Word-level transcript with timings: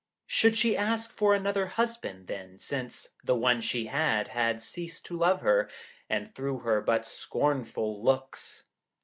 Should 0.25 0.57
she 0.57 0.75
ask 0.75 1.11
for 1.15 1.35
another 1.35 1.67
husband, 1.67 2.25
then, 2.25 2.57
since 2.57 3.09
the 3.23 3.35
one 3.35 3.61
she 3.61 3.85
had, 3.85 4.29
had 4.29 4.59
ceased 4.59 5.05
to 5.05 5.15
love 5.19 5.41
her, 5.41 5.69
and 6.09 6.33
threw 6.33 6.57
her 6.61 6.81
but 6.81 7.05
scornful 7.05 8.03
looks? 8.03 8.63